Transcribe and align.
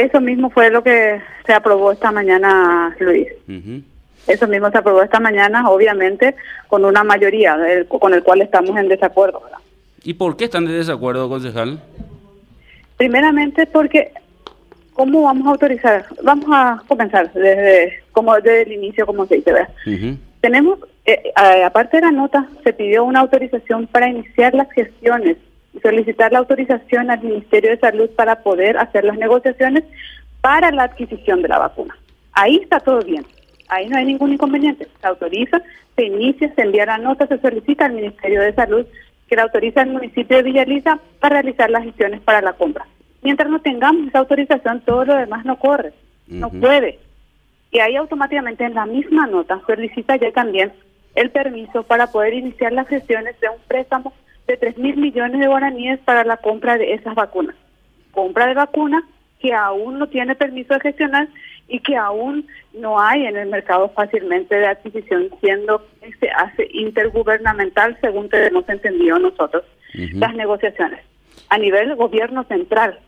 Eso 0.00 0.18
mismo 0.18 0.48
fue 0.48 0.70
lo 0.70 0.82
que 0.82 1.20
se 1.46 1.52
aprobó 1.52 1.92
esta 1.92 2.10
mañana, 2.10 2.96
Luis. 3.00 3.28
Eso 4.26 4.48
mismo 4.48 4.70
se 4.70 4.78
aprobó 4.78 5.02
esta 5.02 5.20
mañana, 5.20 5.68
obviamente, 5.68 6.34
con 6.68 6.86
una 6.86 7.04
mayoría 7.04 7.58
con 7.86 8.14
el 8.14 8.22
cual 8.22 8.40
estamos 8.40 8.74
en 8.78 8.88
desacuerdo. 8.88 9.42
¿Y 10.02 10.14
por 10.14 10.38
qué 10.38 10.44
están 10.44 10.64
en 10.64 10.78
desacuerdo, 10.78 11.28
concejal? 11.28 11.82
Primeramente 12.96 13.66
porque, 13.66 14.12
¿cómo 14.94 15.24
vamos 15.24 15.46
a 15.46 15.50
autorizar? 15.50 16.06
Vamos 16.22 16.46
a 16.50 16.82
comenzar 16.88 17.30
desde, 17.34 18.02
como 18.12 18.34
desde 18.36 18.62
el 18.62 18.72
inicio, 18.72 19.04
como 19.04 19.26
se 19.26 19.36
dice, 19.36 19.52
¿verdad? 19.52 19.68
Tenemos, 20.40 20.78
eh, 21.04 21.30
aparte 21.62 21.98
de 21.98 22.04
la 22.04 22.10
nota, 22.10 22.46
se 22.64 22.72
pidió 22.72 23.04
una 23.04 23.20
autorización 23.20 23.86
para 23.86 24.08
iniciar 24.08 24.54
las 24.54 24.72
gestiones 24.72 25.36
solicitar 25.82 26.32
la 26.32 26.40
autorización 26.40 27.10
al 27.10 27.22
Ministerio 27.22 27.70
de 27.70 27.78
Salud 27.78 28.10
para 28.10 28.42
poder 28.42 28.76
hacer 28.76 29.04
las 29.04 29.16
negociaciones 29.16 29.84
para 30.40 30.70
la 30.70 30.84
adquisición 30.84 31.42
de 31.42 31.48
la 31.48 31.58
vacuna. 31.58 31.96
Ahí 32.32 32.56
está 32.56 32.80
todo 32.80 33.00
bien. 33.00 33.24
Ahí 33.68 33.88
no 33.88 33.96
hay 33.96 34.06
ningún 34.06 34.32
inconveniente. 34.32 34.88
Se 35.00 35.06
autoriza, 35.06 35.62
se 35.96 36.04
inicia, 36.04 36.52
se 36.54 36.62
envía 36.62 36.86
la 36.86 36.98
nota, 36.98 37.26
se 37.26 37.38
solicita 37.38 37.86
al 37.86 37.92
Ministerio 37.92 38.42
de 38.42 38.54
Salud 38.54 38.86
que 39.28 39.36
la 39.36 39.42
autoriza 39.42 39.82
al 39.82 39.90
municipio 39.90 40.36
de 40.36 40.42
Villaliza 40.42 40.98
para 41.20 41.40
realizar 41.40 41.70
las 41.70 41.84
gestiones 41.84 42.20
para 42.20 42.40
la 42.40 42.54
compra. 42.54 42.86
Mientras 43.22 43.48
no 43.48 43.60
tengamos 43.60 44.08
esa 44.08 44.18
autorización, 44.18 44.80
todo 44.80 45.04
lo 45.04 45.14
demás 45.14 45.44
no 45.44 45.56
corre, 45.58 45.92
no 46.26 46.50
puede. 46.50 46.98
Y 47.70 47.78
ahí 47.78 47.94
automáticamente 47.94 48.64
en 48.64 48.74
la 48.74 48.86
misma 48.86 49.28
nota 49.28 49.60
solicita 49.66 50.16
ya 50.16 50.32
también 50.32 50.72
el 51.14 51.30
permiso 51.30 51.84
para 51.84 52.08
poder 52.08 52.34
iniciar 52.34 52.72
las 52.72 52.88
gestiones 52.88 53.38
de 53.40 53.48
un 53.48 53.60
préstamo 53.68 54.12
3 54.60 54.78
mil 54.78 54.96
millones 54.96 55.40
de 55.40 55.46
guaraníes 55.46 55.98
para 56.00 56.24
la 56.24 56.36
compra 56.36 56.76
de 56.76 56.94
esas 56.94 57.14
vacunas. 57.14 57.56
Compra 58.12 58.46
de 58.46 58.54
vacunas 58.54 59.02
que 59.40 59.54
aún 59.54 59.98
no 59.98 60.06
tiene 60.08 60.34
permiso 60.34 60.74
de 60.74 60.80
gestionar 60.80 61.28
y 61.68 61.80
que 61.80 61.96
aún 61.96 62.46
no 62.74 63.00
hay 63.00 63.24
en 63.26 63.36
el 63.36 63.48
mercado 63.48 63.88
fácilmente 63.90 64.54
de 64.54 64.66
adquisición, 64.66 65.30
siendo 65.40 65.86
que 66.00 66.12
se 66.14 66.30
hace 66.30 66.68
intergubernamental, 66.72 67.96
según 68.00 68.28
tenemos 68.28 68.68
entendido 68.68 69.18
nosotros, 69.18 69.64
las 69.94 70.34
negociaciones. 70.34 71.00
A 71.48 71.58
nivel 71.58 71.94
gobierno 71.94 72.44
central, 72.44 72.98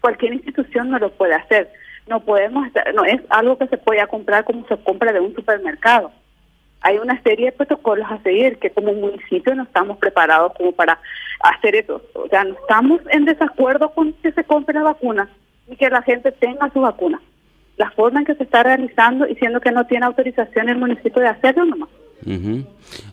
cualquier 0.00 0.34
institución 0.34 0.90
no 0.90 0.98
lo 0.98 1.12
puede 1.12 1.34
hacer. 1.34 1.68
No 2.08 2.20
podemos, 2.20 2.66
no 2.94 3.04
es 3.04 3.20
algo 3.28 3.58
que 3.58 3.68
se 3.68 3.76
pueda 3.76 4.06
comprar 4.06 4.44
como 4.44 4.66
se 4.66 4.76
compra 4.78 5.12
de 5.12 5.20
un 5.20 5.34
supermercado. 5.34 6.12
Hay 6.82 6.98
una 6.98 7.20
serie 7.22 7.46
de 7.46 7.52
protocolos 7.52 8.06
a 8.10 8.22
seguir 8.22 8.58
que 8.58 8.70
como 8.70 8.92
municipio 8.92 9.54
no 9.54 9.64
estamos 9.64 9.98
preparados 9.98 10.52
como 10.56 10.72
para 10.72 10.98
hacer 11.40 11.74
eso. 11.74 12.02
O 12.14 12.28
sea, 12.28 12.44
no 12.44 12.54
estamos 12.54 13.00
en 13.10 13.24
desacuerdo 13.24 13.90
con 13.90 14.12
que 14.14 14.32
se 14.32 14.44
compre 14.44 14.74
la 14.74 14.84
vacuna 14.84 15.28
y 15.68 15.76
que 15.76 15.90
la 15.90 16.02
gente 16.02 16.32
tenga 16.32 16.70
su 16.72 16.80
vacuna. 16.80 17.20
La 17.76 17.90
forma 17.90 18.20
en 18.20 18.26
que 18.26 18.34
se 18.34 18.44
está 18.44 18.62
realizando 18.62 19.26
y 19.26 19.34
siendo 19.36 19.60
que 19.60 19.72
no 19.72 19.86
tiene 19.86 20.06
autorización 20.06 20.68
el 20.68 20.78
municipio 20.78 21.22
de 21.22 21.28
hacerlo 21.28 21.64
nomás. 21.64 21.88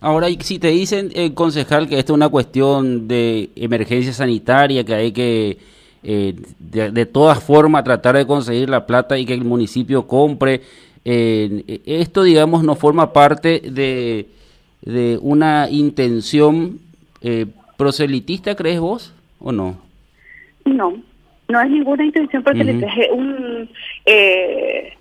Ahora, 0.01 0.27
si 0.41 0.59
te 0.59 0.67
dicen, 0.67 1.11
eh, 1.15 1.33
concejal, 1.33 1.87
que 1.87 1.97
esto 1.97 2.13
es 2.13 2.17
una 2.17 2.29
cuestión 2.29 3.07
de 3.07 3.49
emergencia 3.55 4.11
sanitaria, 4.11 4.83
que 4.83 4.93
hay 4.93 5.11
que 5.13 5.57
eh, 6.03 6.35
de, 6.59 7.05
todas 7.05 7.43
formas 7.43 7.83
tratar 7.83 8.15
de 8.15 8.25
conseguir 8.25 8.69
la 8.69 8.85
plata 8.85 9.17
y 9.17 9.25
que 9.25 9.33
el 9.33 9.43
municipio 9.43 10.07
compre, 10.07 10.61
eh, 11.09 11.81
esto, 11.85 12.23
digamos, 12.23 12.63
no 12.63 12.75
forma 12.75 13.13
parte 13.13 13.61
de, 13.61 14.27
de 14.81 15.17
una 15.21 15.69
intención 15.69 16.79
eh, 17.21 17.45
proselitista, 17.77 18.55
¿crees 18.55 18.81
vos, 18.81 19.13
o 19.39 19.53
no? 19.53 19.77
No, 20.65 20.97
no 21.47 21.61
es 21.61 21.69
ninguna 21.69 22.03
intención 22.03 22.43
proselitista, 22.43 22.87
es 22.87 23.11
un... 23.11 23.69
Eh, 24.05 24.93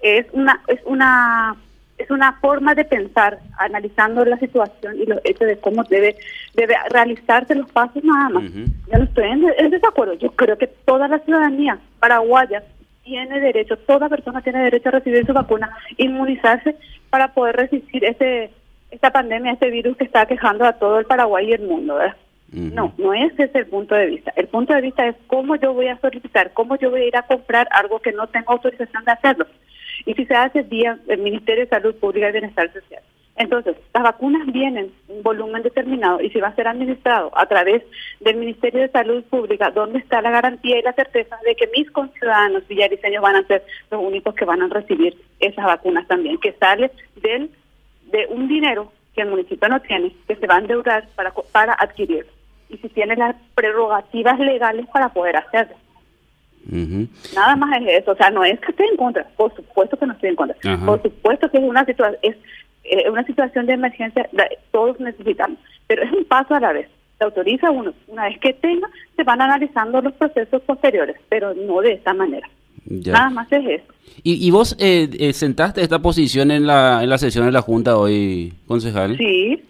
es 0.00 0.26
una 0.32 0.60
es 0.68 0.78
una 0.84 1.56
es 1.98 2.08
una 2.12 2.34
forma 2.34 2.76
de 2.76 2.84
pensar 2.84 3.40
analizando 3.58 4.24
la 4.24 4.38
situación 4.38 4.96
y 5.00 5.06
los 5.06 5.18
hechos 5.24 5.48
de 5.48 5.58
cómo 5.58 5.82
debe 5.82 6.16
debe 6.54 6.76
realizarse 6.90 7.56
los 7.56 7.68
pasos 7.72 8.04
nada 8.04 8.28
más. 8.28 8.44
Yo 8.52 8.98
no 8.98 9.04
estoy 9.04 9.24
en, 9.24 9.70
desacuerdo. 9.70 10.14
Yo 10.14 10.30
creo 10.30 10.56
que 10.56 10.68
toda 10.68 11.08
la 11.08 11.18
ciudadanía 11.18 11.80
paraguaya 11.98 12.62
tiene 13.08 13.40
derecho, 13.40 13.78
toda 13.78 14.08
persona 14.10 14.42
tiene 14.42 14.64
derecho 14.64 14.90
a 14.90 14.92
recibir 14.92 15.24
su 15.24 15.32
vacuna, 15.32 15.70
inmunizarse 15.96 16.76
para 17.08 17.32
poder 17.32 17.56
resistir 17.56 18.04
ese 18.04 18.50
esta 18.90 19.10
pandemia, 19.10 19.52
este 19.52 19.70
virus 19.70 19.96
que 19.96 20.04
está 20.04 20.26
quejando 20.26 20.64
a 20.64 20.74
todo 20.74 20.98
el 20.98 21.06
Paraguay 21.06 21.48
y 21.48 21.52
el 21.52 21.62
mundo. 21.62 21.98
No, 22.52 22.94
no 22.96 23.12
ese 23.12 23.44
es 23.44 23.54
el 23.54 23.66
punto 23.66 23.94
de 23.94 24.06
vista. 24.06 24.32
El 24.36 24.48
punto 24.48 24.72
de 24.72 24.80
vista 24.80 25.06
es 25.06 25.16
cómo 25.26 25.56
yo 25.56 25.74
voy 25.74 25.88
a 25.88 25.98
solicitar, 25.98 26.52
cómo 26.52 26.76
yo 26.76 26.90
voy 26.90 27.02
a 27.02 27.08
ir 27.08 27.16
a 27.16 27.26
comprar 27.26 27.68
algo 27.70 28.00
que 28.00 28.12
no 28.12 28.26
tengo 28.28 28.52
autorización 28.52 29.04
de 29.04 29.12
hacerlo. 29.12 29.46
Y 30.06 30.14
si 30.14 30.24
se 30.24 30.34
hace 30.34 30.62
vía 30.62 30.98
el 31.08 31.18
Ministerio 31.18 31.64
de 31.64 31.70
Salud 31.70 31.94
Pública 31.96 32.28
y 32.28 32.32
Bienestar 32.32 32.72
Social. 32.72 33.02
Entonces, 33.38 33.76
las 33.94 34.02
vacunas 34.02 34.44
vienen 34.52 34.92
en 35.08 35.22
volumen 35.22 35.62
determinado 35.62 36.20
y 36.20 36.28
si 36.30 36.40
va 36.40 36.48
a 36.48 36.54
ser 36.56 36.66
administrado 36.66 37.30
a 37.36 37.46
través 37.46 37.84
del 38.18 38.36
Ministerio 38.36 38.80
de 38.80 38.90
Salud 38.90 39.22
Pública, 39.24 39.70
¿dónde 39.70 40.00
está 40.00 40.20
la 40.20 40.32
garantía 40.32 40.78
y 40.78 40.82
la 40.82 40.92
certeza 40.92 41.38
de 41.46 41.54
que 41.54 41.68
mis 41.68 41.88
conciudadanos 41.92 42.66
villariseños 42.66 43.22
van 43.22 43.36
a 43.36 43.46
ser 43.46 43.64
los 43.92 44.02
únicos 44.02 44.34
que 44.34 44.44
van 44.44 44.62
a 44.62 44.68
recibir 44.68 45.16
esas 45.38 45.64
vacunas 45.64 46.08
también? 46.08 46.38
Que 46.38 46.52
sale 46.54 46.90
del, 47.22 47.50
de 48.10 48.26
un 48.28 48.48
dinero 48.48 48.92
que 49.14 49.22
el 49.22 49.30
municipio 49.30 49.68
no 49.68 49.80
tiene, 49.82 50.12
que 50.26 50.34
se 50.34 50.46
va 50.48 50.56
a 50.56 50.58
endeudar 50.58 51.08
para, 51.14 51.32
para 51.52 51.74
adquirir. 51.74 52.26
Y 52.68 52.76
si 52.78 52.88
tiene 52.88 53.14
las 53.14 53.36
prerrogativas 53.54 54.38
legales 54.40 54.86
para 54.92 55.10
poder 55.10 55.36
hacerlo. 55.36 55.76
Nada 57.34 57.56
más 57.56 57.80
es 57.80 58.02
eso, 58.02 58.10
o 58.10 58.16
sea, 58.16 58.30
no 58.30 58.44
es 58.44 58.60
que 58.60 58.72
esté 58.72 58.84
en 58.84 58.96
contra, 58.96 59.26
por 59.36 59.54
supuesto 59.54 59.96
que 59.96 60.06
no 60.06 60.12
estoy 60.12 60.30
en 60.30 60.36
contra, 60.36 60.56
por 60.84 61.00
supuesto 61.00 61.50
que 61.50 61.56
es 61.56 61.64
una 61.64 61.84
situación, 61.86 62.18
es 62.20 62.36
eh, 62.90 63.10
una 63.10 63.24
situación 63.24 63.66
de 63.66 63.74
emergencia 63.74 64.28
todos 64.70 64.98
necesitamos, 65.00 65.58
pero 65.86 66.02
es 66.02 66.12
un 66.12 66.24
paso 66.24 66.54
a 66.54 66.60
la 66.60 66.72
vez. 66.72 66.88
Se 67.18 67.24
autoriza 67.24 67.70
uno, 67.70 67.92
una 68.06 68.24
vez 68.24 68.38
que 68.38 68.52
tenga, 68.52 68.88
se 69.16 69.24
van 69.24 69.40
analizando 69.40 70.00
los 70.00 70.12
procesos 70.14 70.62
posteriores, 70.62 71.16
pero 71.28 71.52
no 71.54 71.80
de 71.80 71.94
esa 71.94 72.14
manera. 72.14 72.48
Nada 72.88 73.30
más 73.30 73.50
es 73.52 73.82
eso. 73.82 73.92
¿Y, 74.22 74.50
vos 74.50 74.76
eh, 74.80 75.08
eh, 75.18 75.32
sentaste 75.32 75.82
esta 75.82 76.00
posición 76.00 76.50
en 76.50 76.66
la, 76.66 77.02
en 77.02 77.10
la 77.10 77.18
sesión 77.18 77.46
de 77.46 77.52
la 77.52 77.62
Junta 77.62 77.96
hoy, 77.96 78.52
concejal? 78.66 79.16
Sí. 79.16 79.62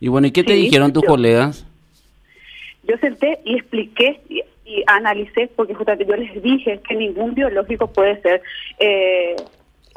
Y 0.00 0.08
bueno, 0.08 0.28
¿y 0.28 0.30
qué 0.30 0.44
te 0.44 0.52
dijeron 0.52 0.92
tus 0.92 1.04
colegas? 1.04 1.66
Yo 2.84 2.96
senté 2.98 3.40
y 3.44 3.56
expliqué 3.56 4.20
y, 4.28 4.42
analicé, 4.86 5.50
porque 5.56 5.74
justamente 5.74 6.06
yo 6.10 6.16
les 6.16 6.42
dije 6.42 6.80
que 6.86 6.94
ningún 6.94 7.34
biológico 7.34 7.90
puede 7.90 8.20
ser 8.20 8.42
eh, 8.78 9.34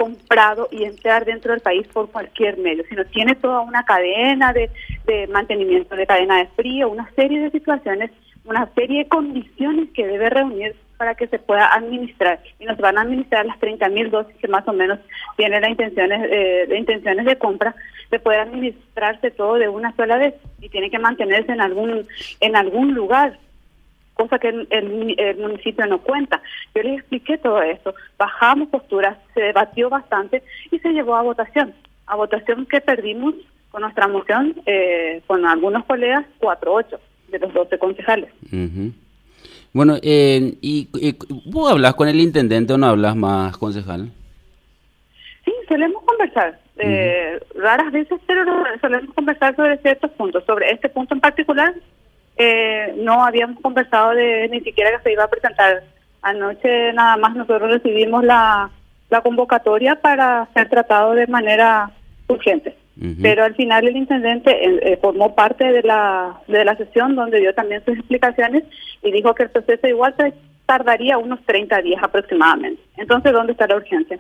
comprado 0.02 0.68
y 0.72 0.84
entrar 0.84 1.26
dentro 1.26 1.52
del 1.52 1.62
país 1.62 1.88
por 1.90 2.10
cualquier 2.10 2.58
medio, 2.58 2.84
sino 2.90 3.06
tiene 3.06 3.36
toda 3.36 3.62
una 3.62 3.86
cadena 3.86 4.52
de, 4.52 4.68
mantenimiento 5.28 5.96
de 5.96 6.08
cadena 6.08 6.40
de 6.40 6.48
frío, 6.48 6.90
una 6.90 7.08
serie 7.16 7.40
de 7.40 7.52
situaciones, 7.52 8.10
una 8.44 8.68
serie 8.74 9.04
de 9.04 9.10
condiciones 9.10 9.90
que 9.94 10.08
debe 10.08 10.32
reunir 10.32 10.76
para 10.98 11.14
que 11.14 11.28
se 11.28 11.38
pueda 11.38 11.72
administrar. 11.72 12.40
Y 12.60 12.66
nos 12.66 12.78
van 12.78 12.98
a 12.98 13.02
administrar 13.02 13.46
las 13.46 13.60
30 13.60 13.90
mil 13.90 14.10
dosis 14.10 14.36
que 14.38 14.48
más 14.48 14.68
o 14.68 14.74
menos 14.74 14.98
tienen 15.38 15.62
las 15.62 15.70
intenciones, 15.70 16.28
eh, 16.32 16.66
de 16.68 16.78
intenciones 16.80 17.26
de 17.28 17.38
compra, 17.38 17.76
se 18.10 18.18
puede 18.18 18.40
administrarse 18.40 19.30
todo 19.30 19.56
de 19.56 19.70
una 19.70 19.96
sola 19.96 20.18
vez 20.18 20.34
y 20.60 20.70
tiene 20.70 20.90
que 20.90 20.98
mantenerse 20.98 21.52
en 21.52 21.62
algún, 21.62 22.08
en 22.40 22.56
algún 22.56 22.96
lugar 22.96 23.38
cosa 24.14 24.40
que 24.40 24.50
el, 24.50 25.38
municipio 25.38 25.86
no 25.88 26.00
cuenta. 26.00 26.42
Yo 26.76 26.84
les 26.84 27.00
expliqué 27.00 27.38
todo 27.38 27.62
esto, 27.62 27.96
bajamos 28.18 28.70
posturas, 28.70 29.18
se 29.34 29.42
debatió 29.42 29.90
bastante 29.90 30.44
y 30.72 30.80
se 30.80 30.90
llevó 30.90 31.16
a 31.16 31.24
votación. 31.24 31.74
A 32.06 32.16
votación 32.16 32.66
que 32.66 32.82
perdimos 32.82 33.36
con 33.72 33.82
nuestra 33.82 34.08
moción, 34.08 34.56
eh, 34.66 35.22
con 35.28 35.46
algunos 35.46 35.86
colegas, 35.86 36.26
4-8 36.40 37.00
de 37.30 37.40
los 37.40 37.54
12 37.54 37.80
concejales. 37.80 38.30
Bueno, 39.74 39.96
eh, 40.02 40.56
y, 40.62 40.90
¿vos 41.46 41.72
hablas 41.72 41.96
con 41.96 42.10
el 42.10 42.20
intendente 42.20 42.74
o 42.74 42.78
no 42.78 42.88
hablas 42.88 43.16
más, 43.16 43.58
concejal? 43.58 44.12
Sí, 45.46 45.54
solemos 45.68 46.04
conversar. 46.04 46.60
Eh, 46.78 47.40
raras 47.56 47.92
veces, 47.92 48.20
pero 48.26 48.44
solemos 48.82 49.14
conversar 49.14 49.56
sobre 49.56 49.78
ciertos 49.78 50.12
puntos. 50.12 50.44
Sobre 50.46 50.72
este 50.72 50.90
punto 50.90 51.14
en 51.14 51.22
particular, 51.22 51.74
eh, 52.38 52.94
no 52.98 53.24
habíamos 53.24 53.60
conversado 53.62 54.12
de 54.12 54.50
ni 54.50 54.62
siquiera 54.62 54.98
que 54.98 55.04
se 55.04 55.14
iba 55.14 55.24
a 55.24 55.30
presentar. 55.30 55.84
Anoche 56.22 56.94
nada 56.94 57.18
más 57.18 57.36
nosotros 57.36 57.72
recibimos 57.72 58.24
la, 58.24 58.70
la 59.10 59.22
convocatoria 59.22 59.96
para 59.96 60.48
ser 60.54 60.70
tratado 60.70 61.14
de 61.14 61.28
manera 61.28 61.92
urgente. 62.28 62.76
Pero 63.20 63.44
al 63.44 63.56
final 63.56 63.88
el 63.88 63.98
intendente 63.98 64.52
eh, 64.64 64.98
formó 65.02 65.34
parte 65.34 65.72
de 65.72 65.82
la, 65.82 66.40
de 66.48 66.64
la 66.64 66.76
sesión 66.76 67.16
donde 67.16 67.40
dio 67.40 67.52
también 67.56 67.84
sus 67.84 67.98
explicaciones 67.98 68.64
y 69.02 69.12
dijo 69.12 69.34
que 69.34 69.44
el 69.44 69.50
proceso 69.50 69.88
igual 69.88 70.14
tardaría 70.68 71.18
unos 71.18 71.44
30 71.46 71.82
días 71.82 72.04
aproximadamente. 72.04 72.80
Entonces, 72.98 73.32
¿dónde 73.32 73.54
está 73.54 73.66
la 73.66 73.78
urgencia? 73.78 74.20